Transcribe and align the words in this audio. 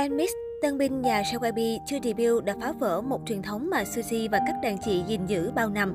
Enmix, 0.00 0.30
tân 0.60 0.78
binh 0.78 1.02
nhà 1.02 1.22
JYP 1.22 1.78
chưa 1.86 1.96
debut 2.02 2.44
đã 2.44 2.56
phá 2.60 2.72
vỡ 2.72 3.00
một 3.00 3.20
truyền 3.26 3.42
thống 3.42 3.70
mà 3.70 3.82
Suzy 3.82 4.28
và 4.30 4.40
các 4.46 4.56
đàn 4.62 4.78
chị 4.78 5.02
gìn 5.06 5.26
giữ 5.26 5.50
bao 5.54 5.68
năm. 5.68 5.94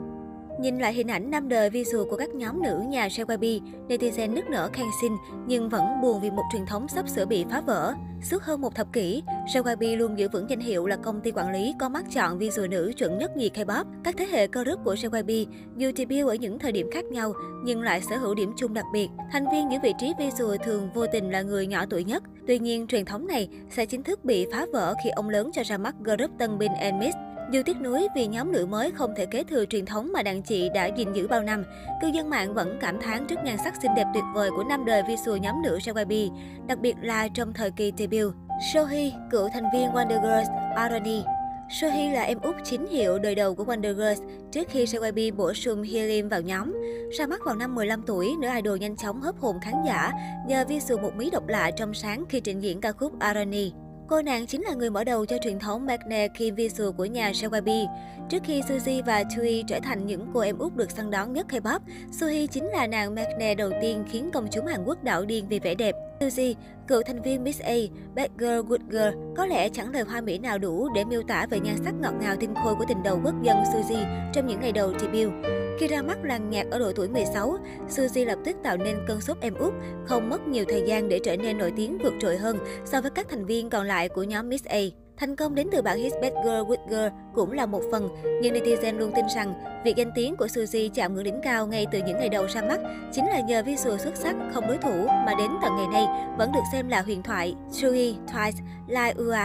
Nhìn 0.59 0.79
lại 0.79 0.93
hình 0.93 1.07
ảnh 1.07 1.31
năm 1.31 1.49
đời 1.49 1.69
visual 1.69 2.09
của 2.09 2.15
các 2.15 2.29
nhóm 2.29 2.63
nữ 2.63 2.81
nhà 2.87 3.07
JYP, 3.07 3.59
netizen 3.87 4.33
nức 4.33 4.49
nở 4.49 4.69
khen 4.73 4.85
xin 5.01 5.11
nhưng 5.47 5.69
vẫn 5.69 6.01
buồn 6.01 6.21
vì 6.21 6.31
một 6.31 6.43
truyền 6.53 6.65
thống 6.65 6.87
sắp 6.87 7.09
sửa 7.09 7.25
bị 7.25 7.45
phá 7.49 7.61
vỡ. 7.61 7.93
Suốt 8.23 8.43
hơn 8.43 8.61
một 8.61 8.75
thập 8.75 8.93
kỷ, 8.93 9.23
JYP 9.53 9.97
luôn 9.97 10.19
giữ 10.19 10.29
vững 10.29 10.49
danh 10.49 10.59
hiệu 10.59 10.87
là 10.87 10.95
công 10.95 11.21
ty 11.21 11.31
quản 11.31 11.51
lý 11.53 11.73
có 11.79 11.89
mắt 11.89 12.05
chọn 12.13 12.37
visual 12.37 12.67
nữ 12.67 12.91
chuẩn 12.97 13.17
nhất 13.17 13.37
nhì 13.37 13.49
K-pop. 13.49 13.85
Các 14.03 14.15
thế 14.17 14.27
hệ 14.31 14.47
cơ 14.47 14.63
rớt 14.65 14.79
của 14.83 14.93
JYP 14.93 15.45
dù 15.77 15.91
debut 15.95 16.27
ở 16.27 16.35
những 16.35 16.59
thời 16.59 16.71
điểm 16.71 16.89
khác 16.91 17.05
nhau 17.05 17.33
nhưng 17.63 17.81
lại 17.81 18.01
sở 18.01 18.17
hữu 18.17 18.35
điểm 18.35 18.53
chung 18.57 18.73
đặc 18.73 18.85
biệt. 18.93 19.09
Thành 19.31 19.45
viên 19.51 19.69
những 19.69 19.81
vị 19.81 19.93
trí 19.99 20.13
visual 20.19 20.55
thường 20.63 20.89
vô 20.93 21.07
tình 21.07 21.31
là 21.31 21.41
người 21.41 21.67
nhỏ 21.67 21.85
tuổi 21.89 22.03
nhất. 22.03 22.23
Tuy 22.47 22.59
nhiên, 22.59 22.87
truyền 22.87 23.05
thống 23.05 23.27
này 23.27 23.49
sẽ 23.69 23.85
chính 23.85 24.03
thức 24.03 24.25
bị 24.25 24.47
phá 24.51 24.65
vỡ 24.73 24.93
khi 25.03 25.09
ông 25.09 25.29
lớn 25.29 25.49
cho 25.53 25.63
ra 25.63 25.77
mắt 25.77 25.95
group 26.03 26.31
tân 26.39 26.57
binh 26.57 26.73
Enmix. 26.73 27.13
Dù 27.51 27.61
tiếc 27.65 27.81
nuối 27.81 28.07
vì 28.15 28.27
nhóm 28.27 28.51
nữ 28.51 28.65
mới 28.65 28.91
không 28.91 29.13
thể 29.17 29.25
kế 29.25 29.43
thừa 29.43 29.65
truyền 29.65 29.85
thống 29.85 30.11
mà 30.13 30.23
đàn 30.23 30.41
chị 30.41 30.69
đã 30.73 30.85
gìn 30.85 31.13
giữ 31.13 31.27
bao 31.27 31.41
năm, 31.41 31.63
cư 32.01 32.07
dân 32.07 32.29
mạng 32.29 32.53
vẫn 32.53 32.77
cảm 32.81 33.01
thán 33.01 33.27
trước 33.27 33.39
nhan 33.43 33.57
sắc 33.63 33.73
xinh 33.81 33.91
đẹp 33.95 34.05
tuyệt 34.13 34.23
vời 34.33 34.49
của 34.55 34.63
năm 34.63 34.85
đời 34.85 35.03
visual 35.07 35.39
nhóm 35.39 35.55
nữ 35.63 35.77
JYP, 35.77 36.29
đặc 36.67 36.79
biệt 36.79 36.95
là 37.01 37.27
trong 37.27 37.53
thời 37.53 37.71
kỳ 37.71 37.93
debut. 37.97 38.33
Sohee, 38.73 39.11
cựu 39.31 39.49
thành 39.53 39.65
viên 39.73 39.89
Wonder 39.89 40.21
Girls, 40.21 40.49
Irony 40.89 41.23
Sohee 41.69 42.13
là 42.13 42.21
em 42.21 42.39
út 42.41 42.55
chính 42.63 42.87
hiệu 42.87 43.19
đời 43.19 43.35
đầu 43.35 43.55
của 43.55 43.63
Wonder 43.63 43.93
Girls 43.93 44.21
trước 44.51 44.67
khi 44.69 44.85
JYP 44.85 45.35
bổ 45.35 45.53
sung 45.53 45.81
Hyelim 45.81 46.29
vào 46.29 46.41
nhóm. 46.41 46.73
Ra 47.17 47.27
mắt 47.27 47.39
vào 47.45 47.55
năm 47.55 47.75
15 47.75 48.01
tuổi, 48.01 48.35
nữ 48.41 48.47
idol 48.55 48.79
nhanh 48.79 48.95
chóng 48.95 49.21
hấp 49.21 49.39
hồn 49.39 49.59
khán 49.61 49.73
giả 49.85 50.11
nhờ 50.47 50.65
visual 50.67 51.01
một 51.01 51.11
mí 51.15 51.29
độc 51.29 51.47
lạ 51.47 51.71
trong 51.77 51.93
sáng 51.93 52.23
khi 52.29 52.39
trình 52.39 52.59
diễn 52.59 52.81
ca 52.81 52.91
khúc 52.91 53.13
Irony. 53.21 53.71
Cô 54.07 54.21
nàng 54.21 54.47
chính 54.47 54.61
là 54.61 54.73
người 54.73 54.89
mở 54.89 55.03
đầu 55.03 55.25
cho 55.25 55.37
truyền 55.43 55.59
thống 55.59 55.85
Magne 55.85 56.27
Kim 56.27 56.55
Visual 56.55 56.91
của 56.97 57.05
nhà 57.05 57.31
JYP. 57.31 57.87
Trước 58.29 58.43
khi 58.43 58.61
Suzy 58.61 59.03
và 59.05 59.23
Tui 59.37 59.63
trở 59.67 59.79
thành 59.79 60.05
những 60.05 60.27
cô 60.33 60.39
em 60.39 60.57
út 60.57 60.75
được 60.75 60.91
săn 60.91 61.11
đón 61.11 61.33
nhất 61.33 61.45
K-pop, 61.49 61.79
Suhi 62.11 62.47
chính 62.47 62.65
là 62.65 62.87
nàng 62.87 63.15
Magne 63.15 63.55
đầu 63.55 63.71
tiên 63.81 64.03
khiến 64.09 64.29
công 64.33 64.47
chúng 64.51 64.65
Hàn 64.65 64.83
Quốc 64.85 65.03
đảo 65.03 65.25
điên 65.25 65.45
vì 65.49 65.59
vẻ 65.59 65.75
đẹp. 65.75 65.95
Suzy, 66.19 66.53
cựu 66.87 67.01
thành 67.05 67.21
viên 67.21 67.43
Miss 67.43 67.61
A, 67.61 67.75
Bad 68.15 68.27
Girl 68.37 68.59
Good 68.67 68.81
Girl, 68.89 69.33
có 69.37 69.45
lẽ 69.45 69.69
chẳng 69.69 69.91
lời 69.91 70.03
hoa 70.03 70.21
mỹ 70.21 70.37
nào 70.37 70.57
đủ 70.57 70.89
để 70.95 71.05
miêu 71.05 71.21
tả 71.27 71.47
về 71.49 71.59
nhan 71.59 71.75
sắc 71.85 71.93
ngọt 72.01 72.13
ngào 72.21 72.35
tinh 72.39 72.53
khôi 72.63 72.75
của 72.75 72.85
tình 72.87 73.03
đầu 73.03 73.19
quốc 73.23 73.35
dân 73.43 73.57
Suzy 73.57 74.31
trong 74.33 74.47
những 74.47 74.59
ngày 74.59 74.71
đầu 74.71 74.93
debut. 74.99 75.33
Khi 75.79 75.87
ra 75.87 76.01
mắt 76.01 76.17
làng 76.23 76.49
nhạc 76.49 76.67
ở 76.71 76.79
độ 76.79 76.91
tuổi 76.95 77.07
16, 77.07 77.57
Suzy 77.89 78.25
lập 78.25 78.37
tức 78.45 78.57
tạo 78.63 78.77
nên 78.77 78.97
cơn 79.07 79.21
sốt 79.21 79.37
em 79.41 79.53
út, 79.53 79.73
không 80.05 80.29
mất 80.29 80.47
nhiều 80.47 80.65
thời 80.69 80.83
gian 80.87 81.09
để 81.09 81.19
trở 81.23 81.37
nên 81.37 81.57
nổi 81.57 81.73
tiếng 81.75 81.97
vượt 81.97 82.13
trội 82.21 82.37
hơn 82.37 82.57
so 82.85 83.01
với 83.01 83.11
các 83.11 83.29
thành 83.29 83.45
viên 83.45 83.69
còn 83.69 83.87
lại 83.87 84.09
của 84.09 84.23
nhóm 84.23 84.49
Miss 84.49 84.65
A. 84.65 84.79
Thành 85.17 85.35
công 85.35 85.55
đến 85.55 85.67
từ 85.71 85.81
bản 85.81 85.97
hit 85.97 86.13
Bad 86.21 86.33
Girl 86.43 86.71
With 86.71 86.87
Girl 86.89 87.17
cũng 87.33 87.51
là 87.51 87.65
một 87.65 87.81
phần, 87.91 88.09
nhưng 88.41 88.53
netizen 88.53 88.97
luôn 88.97 89.11
tin 89.15 89.25
rằng 89.35 89.53
việc 89.85 89.95
danh 89.95 90.11
tiếng 90.15 90.35
của 90.35 90.45
Suzy 90.45 90.89
chạm 90.93 91.13
ngưỡng 91.13 91.23
đỉnh 91.23 91.39
cao 91.43 91.67
ngay 91.67 91.85
từ 91.91 91.99
những 92.07 92.17
ngày 92.17 92.29
đầu 92.29 92.45
ra 92.47 92.61
mắt 92.61 92.79
chính 93.11 93.25
là 93.25 93.39
nhờ 93.39 93.63
visual 93.63 93.97
xuất 93.97 94.15
sắc 94.15 94.35
không 94.53 94.67
đối 94.67 94.77
thủ 94.77 95.07
mà 95.07 95.31
đến 95.37 95.51
tận 95.61 95.75
ngày 95.75 95.87
nay 95.87 96.05
vẫn 96.37 96.51
được 96.51 96.63
xem 96.71 96.89
là 96.89 97.01
huyền 97.01 97.23
thoại. 97.23 97.55
Sui, 97.71 98.15
Twice, 98.33 98.61
Lai 98.87 99.13
Ua 99.17 99.35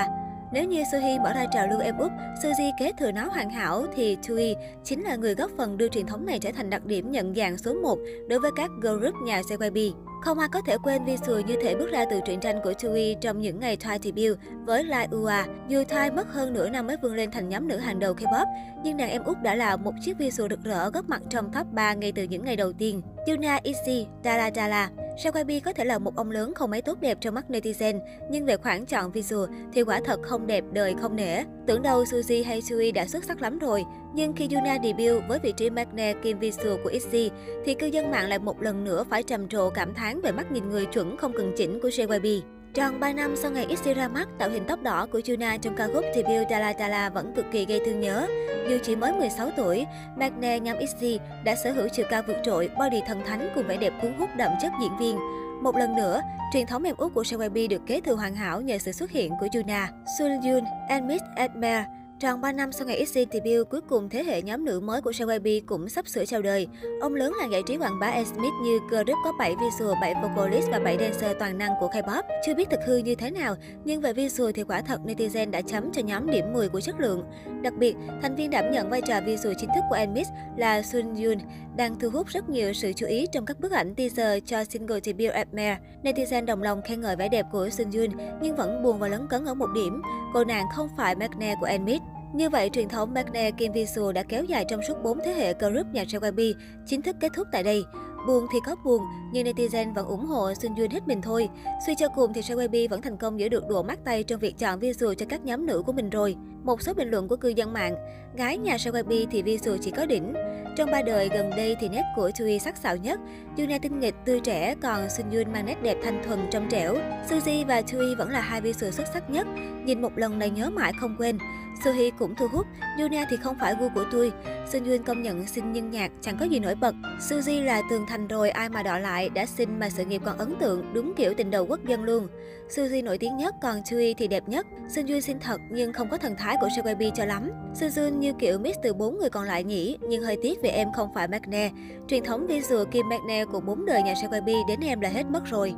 nếu 0.52 0.64
như 0.64 0.82
Suhi 0.92 1.18
mở 1.18 1.32
ra 1.32 1.46
trào 1.52 1.66
lưu 1.66 1.80
em 1.80 1.98
út, 1.98 2.10
Suzy 2.42 2.70
kế 2.78 2.92
thừa 2.98 3.12
nó 3.12 3.28
hoàn 3.28 3.50
hảo 3.50 3.86
thì 3.96 4.16
Tui 4.28 4.56
chính 4.84 5.02
là 5.02 5.16
người 5.16 5.34
góp 5.34 5.50
phần 5.56 5.76
đưa 5.76 5.88
truyền 5.88 6.06
thống 6.06 6.26
này 6.26 6.38
trở 6.38 6.50
thành 6.52 6.70
đặc 6.70 6.84
điểm 6.84 7.10
nhận 7.10 7.34
dạng 7.34 7.58
số 7.58 7.74
1 7.74 7.98
đối 8.28 8.40
với 8.40 8.50
các 8.56 8.70
girl 8.82 8.96
group 8.96 9.14
nhà 9.24 9.40
JYP. 9.40 9.92
Không 10.22 10.38
ai 10.38 10.48
có 10.52 10.60
thể 10.66 10.76
quên 10.82 11.04
visual 11.04 11.42
như 11.42 11.56
thể 11.62 11.74
bước 11.74 11.90
ra 11.90 12.04
từ 12.10 12.20
truyện 12.26 12.40
tranh 12.40 12.60
của 12.64 12.74
Tui 12.82 13.16
trong 13.20 13.40
những 13.40 13.60
ngày 13.60 13.76
Thai 13.76 13.98
debut 14.02 14.38
với 14.66 14.84
Lai 14.84 15.08
Ua. 15.10 15.30
Dù 15.68 15.84
Thai 15.88 16.10
mất 16.10 16.32
hơn 16.32 16.52
nửa 16.52 16.68
năm 16.68 16.86
mới 16.86 16.96
vươn 17.02 17.14
lên 17.14 17.30
thành 17.30 17.48
nhóm 17.48 17.68
nữ 17.68 17.76
hàng 17.76 17.98
đầu 17.98 18.14
K-pop, 18.14 18.46
nhưng 18.84 18.96
nàng 18.96 19.10
em 19.10 19.24
út 19.24 19.42
đã 19.42 19.54
là 19.54 19.76
một 19.76 19.92
chiếc 20.04 20.18
visual 20.18 20.50
rực 20.50 20.64
rỡ 20.64 20.90
góp 20.90 21.08
mặt 21.08 21.22
trong 21.30 21.52
top 21.52 21.66
3 21.72 21.94
ngay 21.94 22.12
từ 22.12 22.22
những 22.22 22.44
ngày 22.44 22.56
đầu 22.56 22.72
tiên. 22.72 23.02
Yuna 23.26 23.58
Izzy, 23.64 24.06
Dala 24.24 24.90
Dala 25.18 25.60
có 25.64 25.72
thể 25.72 25.84
là 25.84 25.98
một 25.98 26.16
ông 26.16 26.30
lớn 26.30 26.54
không 26.54 26.70
mấy 26.70 26.82
tốt 26.82 27.00
đẹp 27.00 27.18
trong 27.20 27.34
mắt 27.34 27.44
netizen, 27.48 28.00
nhưng 28.30 28.46
về 28.46 28.56
khoản 28.56 28.86
chọn 28.86 29.12
visual 29.12 29.50
thì 29.72 29.82
quả 29.82 30.00
thật 30.04 30.20
không 30.22 30.46
đẹp 30.46 30.64
đời 30.72 30.94
không 31.00 31.16
nể. 31.16 31.42
Tưởng 31.66 31.82
đâu 31.82 32.04
Suzy 32.04 32.44
hay 32.44 32.62
Sui 32.62 32.92
đã 32.92 33.06
xuất 33.06 33.24
sắc 33.24 33.42
lắm 33.42 33.58
rồi, 33.58 33.84
nhưng 34.14 34.32
khi 34.32 34.48
Yuna 34.54 34.78
debut 34.82 35.22
với 35.28 35.38
vị 35.38 35.52
trí 35.56 35.70
Magne 35.70 36.14
kim 36.22 36.38
visual 36.38 36.82
của 36.84 36.90
ITZY, 36.90 37.30
thì 37.64 37.74
cư 37.74 37.86
dân 37.86 38.10
mạng 38.10 38.28
lại 38.28 38.38
một 38.38 38.62
lần 38.62 38.84
nữa 38.84 39.04
phải 39.10 39.22
trầm 39.22 39.48
trồ 39.48 39.70
cảm 39.70 39.94
thán 39.94 40.20
về 40.20 40.32
mắt 40.32 40.52
nhìn 40.52 40.68
người 40.68 40.86
chuẩn 40.86 41.16
không 41.16 41.32
cần 41.32 41.52
chỉnh 41.56 41.80
của 41.82 41.88
JYP. 41.88 42.40
Tròn 42.74 43.00
3 43.00 43.12
năm 43.12 43.36
sau 43.36 43.50
ngày 43.50 43.66
ITZY 43.66 43.94
ra 43.94 44.08
mắt, 44.08 44.28
tạo 44.38 44.50
hình 44.50 44.64
tóc 44.68 44.82
đỏ 44.82 45.06
của 45.12 45.18
Juna 45.18 45.58
trong 45.58 45.76
ca 45.76 45.86
khúc 45.86 46.04
debut 46.14 46.46
Dala 46.50 46.74
Dala 46.78 47.10
vẫn 47.10 47.32
cực 47.36 47.44
kỳ 47.52 47.64
gây 47.64 47.80
thương 47.86 48.00
nhớ. 48.00 48.26
Dù 48.68 48.78
chỉ 48.82 48.96
mới 48.96 49.12
16 49.12 49.50
tuổi, 49.56 49.86
Magne 50.16 50.60
nhóm 50.60 50.78
ITZY 50.78 51.18
đã 51.44 51.54
sở 51.64 51.72
hữu 51.72 51.88
chiều 51.92 52.06
cao 52.10 52.22
vượt 52.26 52.36
trội, 52.44 52.70
body 52.78 53.00
thần 53.06 53.22
thánh 53.26 53.48
cùng 53.54 53.66
vẻ 53.66 53.76
đẹp 53.76 53.92
cuốn 54.02 54.12
hút 54.18 54.30
đậm 54.36 54.52
chất 54.60 54.72
diễn 54.80 54.98
viên. 54.98 55.16
Một 55.62 55.76
lần 55.76 55.96
nữa, 55.96 56.20
truyền 56.52 56.66
thống 56.66 56.82
mềm 56.82 56.96
út 56.96 57.14
của 57.14 57.22
JYP 57.22 57.68
được 57.68 57.86
kế 57.86 58.00
thừa 58.00 58.14
hoàn 58.14 58.34
hảo 58.34 58.60
nhờ 58.60 58.78
sự 58.78 58.92
xuất 58.92 59.10
hiện 59.10 59.32
của 59.40 59.46
Juna, 59.46 59.86
Sun 60.18 60.30
Yoon, 60.30 60.64
and 60.88 61.04
Miss 61.04 61.24
Edmer. 61.36 61.82
Tròn 62.20 62.40
3 62.40 62.52
năm 62.52 62.72
sau 62.72 62.86
ngày 62.86 63.06
XG 63.06 63.18
debut, 63.32 63.68
cuối 63.70 63.80
cùng 63.80 64.08
thế 64.08 64.24
hệ 64.24 64.42
nhóm 64.42 64.64
nữ 64.64 64.80
mới 64.80 65.00
của 65.00 65.10
JYP 65.10 65.60
cũng 65.66 65.88
sắp 65.88 66.08
sửa 66.08 66.24
chào 66.24 66.42
đời. 66.42 66.66
Ông 67.00 67.14
lớn 67.14 67.32
là 67.40 67.46
giải 67.52 67.62
trí 67.66 67.76
quảng 67.76 67.98
bá 67.98 68.24
Smith 68.24 68.52
như 68.62 68.78
group 68.88 69.18
có 69.24 69.32
7 69.38 69.54
visual, 69.60 69.94
7 70.00 70.14
vocalist 70.22 70.68
và 70.70 70.78
7 70.78 70.98
dancer 71.00 71.36
toàn 71.38 71.58
năng 71.58 71.70
của 71.80 71.88
K-pop. 71.88 72.22
Chưa 72.46 72.54
biết 72.54 72.70
thực 72.70 72.80
hư 72.86 72.96
như 72.96 73.14
thế 73.14 73.30
nào, 73.30 73.56
nhưng 73.84 74.00
về 74.00 74.12
visual 74.12 74.50
thì 74.54 74.62
quả 74.62 74.80
thật 74.80 75.00
netizen 75.04 75.50
đã 75.50 75.60
chấm 75.60 75.92
cho 75.92 76.02
nhóm 76.02 76.30
điểm 76.30 76.52
10 76.52 76.68
của 76.68 76.80
chất 76.80 77.00
lượng. 77.00 77.24
Đặc 77.62 77.72
biệt, 77.78 77.96
thành 78.22 78.36
viên 78.36 78.50
đảm 78.50 78.70
nhận 78.70 78.90
vai 78.90 79.02
trò 79.02 79.20
visual 79.26 79.54
chính 79.58 79.70
thức 79.74 79.84
của 79.90 79.96
Enmix 79.96 80.26
là 80.56 80.82
Sun 80.82 81.14
Yoon, 81.14 81.38
đang 81.80 81.98
thu 81.98 82.10
hút 82.10 82.26
rất 82.26 82.48
nhiều 82.48 82.72
sự 82.72 82.92
chú 82.96 83.06
ý 83.06 83.26
trong 83.32 83.46
các 83.46 83.60
bức 83.60 83.72
ảnh 83.72 83.94
teaser 83.94 84.42
cho 84.46 84.64
single 84.64 85.00
debut 85.00 85.32
Admire. 85.32 85.78
Netizen 86.02 86.44
đồng 86.44 86.62
lòng 86.62 86.82
khen 86.82 87.00
ngợi 87.00 87.16
vẻ 87.16 87.28
đẹp 87.28 87.46
của 87.52 87.68
Sun 87.70 87.90
Yoon, 87.90 88.08
nhưng 88.42 88.56
vẫn 88.56 88.82
buồn 88.82 88.98
và 88.98 89.08
lấn 89.08 89.28
cấn 89.28 89.44
ở 89.44 89.54
một 89.54 89.66
điểm, 89.74 90.02
cô 90.34 90.44
nàng 90.44 90.66
không 90.74 90.88
phải 90.96 91.14
Magne 91.14 91.54
của 91.60 91.66
Enmit. 91.66 92.02
Như 92.34 92.50
vậy, 92.50 92.70
truyền 92.72 92.88
thống 92.88 93.14
Magne 93.14 93.50
Kim 93.50 93.72
Visual 93.72 94.12
đã 94.12 94.22
kéo 94.22 94.44
dài 94.44 94.64
trong 94.68 94.80
suốt 94.82 95.02
4 95.02 95.18
thế 95.24 95.32
hệ 95.32 95.54
group 95.54 95.86
nhà 95.92 96.04
JYP, 96.04 96.54
chính 96.86 97.02
thức 97.02 97.16
kết 97.20 97.32
thúc 97.36 97.46
tại 97.52 97.62
đây. 97.62 97.84
Buồn 98.26 98.46
thì 98.52 98.58
có 98.66 98.76
buồn, 98.84 99.02
nhưng 99.32 99.46
netizen 99.46 99.94
vẫn 99.94 100.06
ủng 100.06 100.26
hộ 100.26 100.54
Sun 100.54 100.74
Yoon 100.74 100.90
hết 100.90 101.08
mình 101.08 101.22
thôi. 101.22 101.48
Suy 101.86 101.94
cho 101.98 102.08
cùng 102.08 102.32
thì 102.32 102.40
JYP 102.40 102.88
vẫn 102.88 103.02
thành 103.02 103.16
công 103.16 103.40
giữ 103.40 103.48
được 103.48 103.68
độ 103.68 103.82
mát 103.82 103.98
tay 104.04 104.22
trong 104.22 104.40
việc 104.40 104.58
chọn 104.58 104.78
visual 104.78 105.14
cho 105.14 105.26
các 105.28 105.44
nhóm 105.44 105.66
nữ 105.66 105.82
của 105.86 105.92
mình 105.92 106.10
rồi. 106.10 106.36
Một 106.64 106.82
số 106.82 106.94
bình 106.94 107.10
luận 107.10 107.28
của 107.28 107.36
cư 107.36 107.48
dân 107.48 107.72
mạng, 107.72 107.94
gái 108.36 108.58
nhà 108.58 108.76
JYP 108.76 109.26
thì 109.30 109.42
visual 109.42 109.78
chỉ 109.80 109.90
có 109.90 110.06
đỉnh. 110.06 110.34
Trong 110.76 110.90
ba 110.90 111.02
đời 111.02 111.28
gần 111.28 111.50
đây 111.50 111.76
thì 111.80 111.88
nét 111.88 112.02
của 112.16 112.30
Tui 112.38 112.58
sắc 112.58 112.76
sảo 112.76 112.96
nhất. 112.96 113.20
Yuna 113.58 113.78
tinh 113.82 114.00
nghịch, 114.00 114.14
tươi 114.24 114.40
trẻ, 114.40 114.74
còn 114.82 115.10
Sun 115.10 115.30
Yun 115.30 115.52
mang 115.52 115.66
nét 115.66 115.82
đẹp 115.82 115.96
thanh 116.04 116.22
thuần 116.24 116.38
trong 116.50 116.68
trẻo. 116.68 116.96
Suzy 117.28 117.66
và 117.66 117.82
Tui 117.92 118.14
vẫn 118.14 118.30
là 118.30 118.40
hai 118.40 118.60
visual 118.60 118.92
xuất 118.92 119.06
sắc 119.12 119.30
nhất. 119.30 119.46
Nhìn 119.84 120.02
một 120.02 120.18
lần 120.18 120.38
này 120.38 120.50
nhớ 120.50 120.70
mãi 120.70 120.92
không 121.00 121.16
quên. 121.18 121.38
Suhi 121.84 122.10
cũng 122.18 122.34
thu 122.34 122.48
hút, 122.52 122.66
Yuna 122.98 123.24
thì 123.30 123.36
không 123.36 123.56
phải 123.60 123.74
gu 123.80 123.88
của 123.94 124.04
tôi. 124.12 124.32
Sinh 124.72 124.86
Duyên 124.86 125.02
công 125.02 125.22
nhận 125.22 125.46
xinh 125.46 125.72
nhưng 125.72 125.90
nhạt, 125.90 126.10
chẳng 126.20 126.36
có 126.40 126.46
gì 126.46 126.58
nổi 126.58 126.74
bật. 126.74 126.94
Suzy 127.18 127.64
là 127.64 127.82
tường 127.90 128.04
thành 128.08 128.28
rồi, 128.28 128.50
ai 128.50 128.68
mà 128.68 128.82
đọ 128.82 128.98
lại, 128.98 129.28
đã 129.28 129.46
xinh 129.46 129.78
mà 129.78 129.90
sự 129.90 130.04
nghiệp 130.04 130.22
còn 130.24 130.38
ấn 130.38 130.54
tượng, 130.60 130.94
đúng 130.94 131.14
kiểu 131.16 131.34
tình 131.36 131.50
đầu 131.50 131.66
quốc 131.66 131.80
dân 131.88 132.04
luôn. 132.04 132.28
Suzy 132.68 133.04
nổi 133.04 133.18
tiếng 133.18 133.36
nhất, 133.36 133.54
còn 133.62 133.82
Chui 133.84 134.14
thì 134.14 134.28
đẹp 134.28 134.48
nhất. 134.48 134.66
Sinh 134.88 135.08
Duyên 135.08 135.22
xinh 135.22 135.38
thật 135.40 135.60
nhưng 135.70 135.92
không 135.92 136.08
có 136.10 136.18
thần 136.18 136.34
thái 136.38 136.56
của 136.60 136.66
JYP 136.66 137.10
cho 137.14 137.24
lắm. 137.24 137.50
Suzy 137.74 138.18
như 138.18 138.32
kiểu 138.38 138.58
mix 138.58 138.76
từ 138.82 138.94
bốn 138.94 139.18
người 139.18 139.30
còn 139.30 139.44
lại 139.44 139.64
nhỉ, 139.64 139.96
nhưng 140.08 140.22
hơi 140.22 140.38
tiếc 140.42 140.62
vì 140.62 140.68
em 140.68 140.92
không 140.92 141.14
phải 141.14 141.28
Magne. 141.28 141.70
Truyền 142.08 142.24
thống 142.24 142.46
visual 142.46 142.86
Kim 142.90 143.08
Magne 143.08 143.44
của 143.44 143.60
bốn 143.60 143.86
đời 143.86 144.02
nhà 144.02 144.14
JYP 144.14 144.68
đến 144.68 144.80
em 144.80 145.00
là 145.00 145.08
hết 145.08 145.26
mất 145.26 145.46
rồi. 145.46 145.74